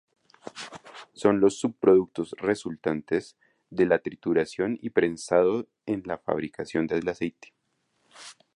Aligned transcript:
Son 1.13 1.39
los 1.39 1.59
subproductos 1.59 2.31
resultantes 2.39 3.37
de 3.69 3.85
la 3.85 3.99
trituración 3.99 4.79
y 4.81 4.89
prensado 4.89 5.67
en 5.85 6.01
la 6.07 6.17
fabricación 6.17 6.87
del 6.87 7.07
aceite. 7.07 7.53